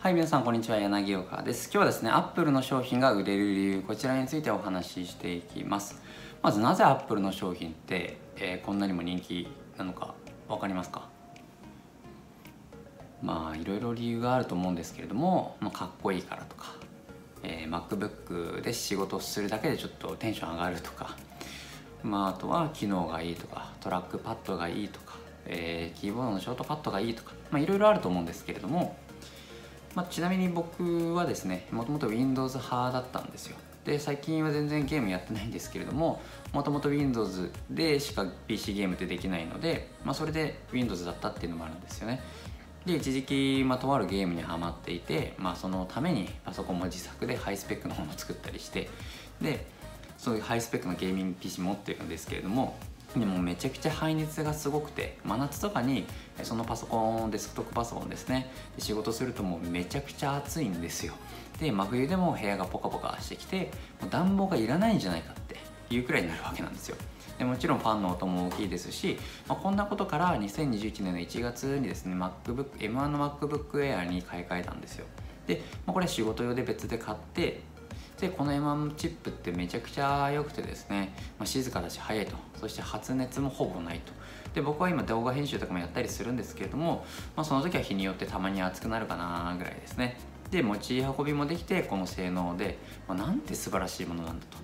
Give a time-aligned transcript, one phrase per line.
[0.00, 0.76] はい、皆さんこんにちは。
[0.76, 1.64] 柳岡です。
[1.64, 6.00] 今日はですね、アップルの商品が売れる理由、こちらについてお話ししていきます。
[6.40, 10.14] まずなぜアップルの商品って、えー、こんなにも人気なのか
[10.48, 11.08] 分かりますか？
[13.24, 16.76] まあいろいろ理由があると思うんですけれども、まあ、かっこいいからとか、
[17.42, 21.16] えー、MacBook で仕事するだけでちょっとテンション上がるとか、
[22.04, 28.96] まあ、あとは機能がいいとかトラックパッドがいいとか、えー、キーボードのショートカットがいいとか、まあ、いろいろあると思うんですけれども
[29.94, 33.56] まあ、ちなみに僕はですねもともと Windows 派だったんですよ。
[33.84, 36.20] で最近は全然ゲームやってないんですけれども
[36.52, 42.20] もともと Windows でしか PC ゲームってできないので、まあ、それで Windows だったっていうのもあるんですよね。
[42.84, 48.88] で一時期、まあ、とあるゲームにはまっていて、まあ、そのためにパソコンも自作でハイスペックのものを作ったりして
[49.40, 49.66] で
[50.16, 52.76] そういうハイスペックのゲーミング PC 持ってるんですけれども
[53.16, 56.06] でもめちゃくちゃ排熱がすごくて真夏とかに
[56.42, 58.50] そのパソコンデスクトップパソコンですね。
[58.76, 61.14] で仕事するともうめちゃくちゃ暑いんですよ。
[61.58, 65.56] で真冬でも部屋がポカポカしてきてもう暖房がいらないんじゃないかって
[65.94, 66.96] いうくらいになるわけなんですよ。
[67.38, 75.06] でもちろんファンの音も大きいですし、まあ、こんなことから2021年の1月にですね MacBook M1 の MacBook Air に買い替えたんですよ。
[75.46, 77.62] で、まあ、これ仕事用で別で買って
[78.20, 82.34] でこの M1 チップってめちゃくちゃ良くてですね、まあ、静かだし早いと。
[82.60, 84.12] そして発熱もほぼないと。
[84.54, 87.04] で僕は今動画編集とかもやったりするんですけれども、
[87.36, 90.18] まあ、その時は日によってたまに熱くなるかなぐらいですね。
[90.50, 94.58] で持ち運びもできてこの性能で、まあ、なんて素晴らしいものなんだと。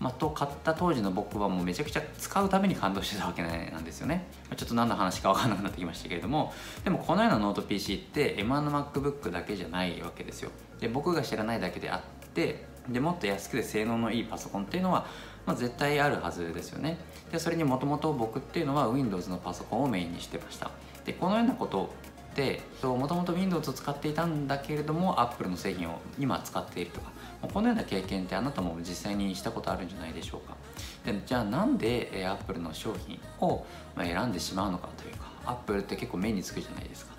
[0.00, 6.52] まあ、と買った当時の僕はもうめちゃくちゃ使うために感動してたわけなんですよね、ま、ちょっと何の話か分かんなくなってきましたけれども。
[6.82, 10.50] でもこのようなノート PC って M1 の MacBook だけじゃないわけですよ。
[10.80, 15.06] で僕が知らないだけであってでもっと安くて性能のいいパソコンっていうのは、
[15.46, 16.98] まあ、絶対あるはずですよね。
[17.32, 20.70] でそれにもともと僕っていうのは Windows のパソコンをメインにしてました。
[21.04, 21.92] でこのようなこと
[22.34, 27.12] でもともと Windows を使っていたんだけれども Apple の製品を今使っているとか。
[27.52, 30.56] このような経験ってあなたも実際にしたことあるんじゃないでしょうか。
[31.04, 33.66] でじゃあなんで Apple の商品を
[33.98, 37.14] 選んでしまうのかというか Apple って結構目につくじゃないですか。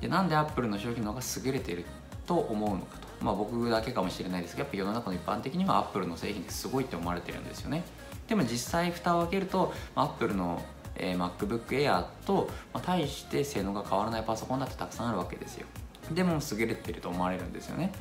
[0.00, 1.84] でなんで Apple の商品の方が優れている
[2.26, 3.01] と思うのか。
[3.22, 7.84] まあ、僕だけかもしれないですけどやっぱ世の中の一般的にはアップルの製品ってすごいって思われてるんですよね。
[8.28, 10.62] でも実際蓋を開けるとアップルの、
[10.96, 15.66] え、MacBook Air と、まあ、対して性能が変わらないパソコンだってたくさんあるわけですよ。
[16.12, 17.92] でも優れてると思われるんですよね。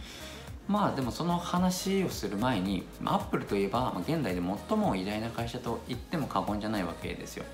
[0.68, 7.46] まあでもその話をする前にアップルといえば現代で最も偉大な会社と言っても過言じゃないわけですよ。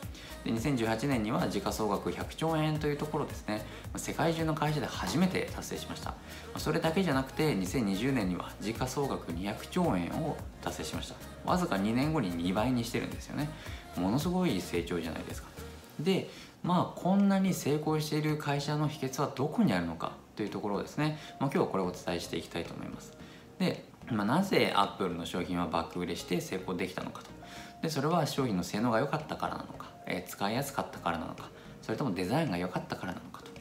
[0.47, 3.65] で2018年には時価総額100兆円というところですね。
[3.97, 6.13] 世界中の会社で初めて達成しました。
[6.57, 11.15] それだけじゃなくて2020年には時価総額200兆円を達成しました。
[11.43, 13.49] わずか2年後に2倍にしてるんですよね。
[13.97, 15.49] ものすごい成長じゃないですか。
[15.99, 16.29] で
[16.63, 23.11] まあこんなに成功している会社の秘訣はどこにあるのかというところをですね、まあ、今日はこれをお伝えしていきたいと思います。
[23.59, 27.37] で、まあ、なぜアップルの商品は爆売れして成功できたのかと。
[27.81, 31.49] でそれは商品の性能が良かったからなのか、えー、使いやすかったからなのか
[31.81, 33.51] それともデザインが良かったからなのかと、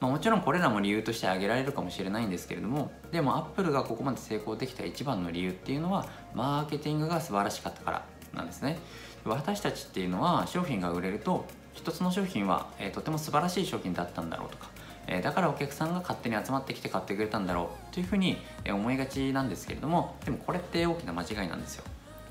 [0.00, 8.78] まあ、もちろんこれらも理由として挙げられるかもしれないんですけれどもでもアップルがここまで成功できた一番の理由っていうのはマーケティングが素晴らしかったからなんですね。
[9.24, 11.44] 私たちっていうのは商品が売れると
[11.74, 14.70] 一つの商品は、えー、とても素晴らしい商品だったんだろうとか
[15.06, 18.38] えだからお客さんが勝手に集まってきて買ってくれたんだろうというふうに
[18.68, 21.84] 思いがちなんですけれどもでもこれって大きな間違いなんですよ。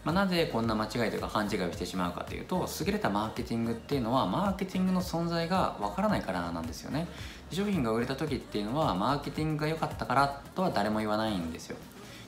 [0.03, 7.07] まあ、なぜこんな間違いというか勘違いをしてしまうかというと優れたマーケティングっていうのはマーケティングの存在がわからないからなんですよね
[7.51, 11.75] 商品が売れた時っていうのはマーケティングが良かったからとは誰も言わないんですよ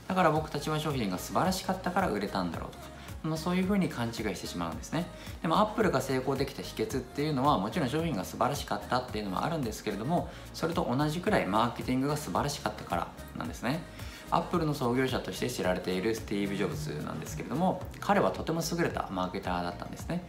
[0.07, 5.05] だから僕たちは商品が素晴らしかったから売れたんだろうとかまあ、そういうふうに勘違いしてしまうんですね。
[5.41, 13.83] でもアップルが成功できた秘訣っていうのはもちろん商品が素晴らしかったっていうのはあるんですけれどもそれと同じくらいマーケティングが素晴らしかったからなんですね。
[14.31, 20.23] アップルの創業者として知られているスティーブ・ジョブズなんですけれども彼はとても優れたマーケターだったんですね。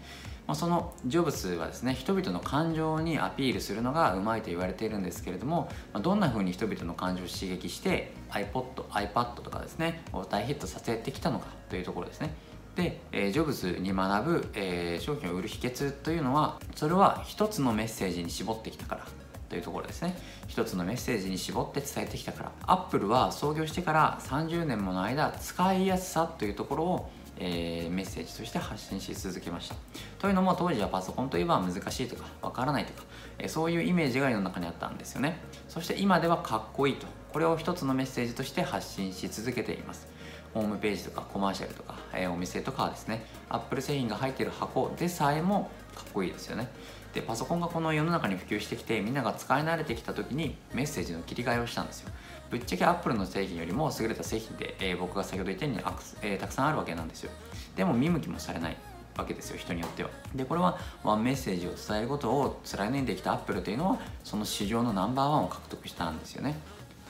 [0.47, 12.35] まあ、そのジョブズはですね人々の感情にアピールするのがうまいと言われているんですけれども、まあ、どんな風に人々の感情を刺激して iPod、iPad とかですねを大ヒットさせてきたのかというところですね。
[12.77, 19.07] で、え、ジョブズに学ぶ、え、商品を売る秘訣というのはそれは一つのメッセージに絞ってきたから
[19.49, 20.17] というところですね。
[20.49, 22.53] 一つのメッセージに絞って伝えてきたから。
[22.67, 29.75] アップルは創業してから30年もの間使いやすさというところをえー、メッセージとして発信し続けました。
[30.19, 33.05] というのも当時はパソコンといえば難しいとかわからないとか、
[33.39, 35.41] えー、そういうイメージが世の中にあったんですよね。
[35.69, 37.07] そして今ではかっこいいと。
[37.33, 40.07] これを一つのメッセージとして発信し続けています。
[40.55, 46.69] ホームページとかコマーシャルとか、えー、お店とかですねアップル製品が入っている箱でさえもかっこいいですよね。
[47.15, 52.11] でパソコンがこの世の中に普及してきてみんなが使い慣れてきた時にメッセージの切り替えをしたんですよ。
[52.51, 57.31] ぶっちゃけアップルの製品よりも優れた製品で、えー、僕が先ほど言ったようにアクス、えー、たくさんあるわけなんですよ。
[57.77, 58.77] でも見向きもされない
[59.17, 60.11] わけですよ人によっては。
[60.35, 66.57] でこれはワンメッセージを伝えることを貫いてきたアップルというのはその市場のナンバーワンを獲得したんですよね。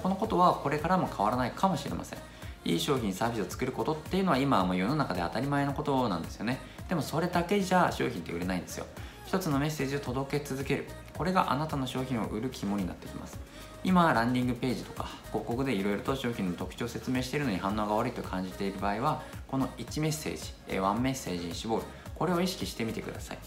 [0.03, 2.19] このことはこれからも変わらないかもしれません。
[2.65, 6.61] いい商品サービスを作ることっていうのは今はもう世の中で当たり前のことなんですよね。
[6.89, 8.87] でもそれだけじゃ商品って売れないんですよ。
[9.27, 10.87] 一つのメッセージを届け続ける。
[11.17, 13.39] これがあなたの商品を売る肝になってきます。
[13.85, 21.83] 今ランディングページとか広告でいろいろと商品の特徴を説明しているのに反応が悪いと感じている場合はこの1メッセージ1メッセージに絞る。
[22.15, 23.39] これを意識してみてください。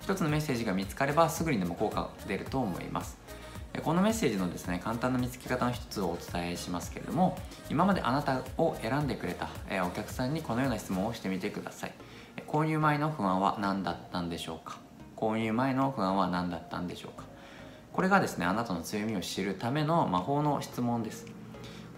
[0.00, 3.16] 一つのメッセージが見つかればすぐにでも効果が出ると思います。
[3.82, 7.38] このメッセージのですね簡単な見つけ方の一つをお伝えしますけれども
[7.70, 9.48] 今まであなたを選んでくれた
[9.84, 11.92] お客さんにこのような質問をしてみてください。
[12.46, 14.78] 購入前の不安は何だったんでしょうか？
[15.16, 17.24] 購入前の不安は何だったんでしょうか？
[17.92, 21.26] これがですねあなたの強みを知るための魔法の質問です。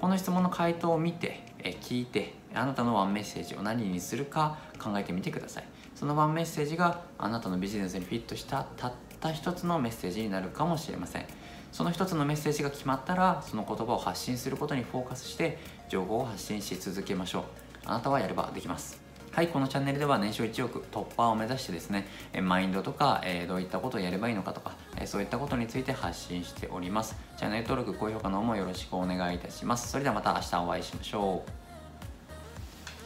[0.00, 1.40] この質問の回答を見て
[1.80, 5.64] 聞いてあなたのワンメッセージを何にするか考えてみてください。
[5.96, 11.26] そのワンメッセージがあなたのビジネスにフィットしたたった一つのメッセージになるかもしれません
[11.72, 17.42] その一つのメッセージが決まったらその言葉を発信することにフォーカスして情報を発信し続けましょう
[17.84, 22.08] あなたはやればできますはい、このチャンネルでは年商1億突破を目指してですね、
[22.42, 27.14] マインドとか、えどういったことをやればいいのかとか、えそういったことについて発信しております。
[27.36, 29.92] チャンネル登録、高評価の方もよろしくお願いいたします。
[29.92, 31.57] それではまた明日お会いしましょう。